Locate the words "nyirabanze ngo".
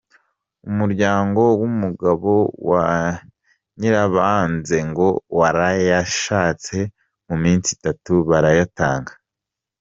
3.79-5.07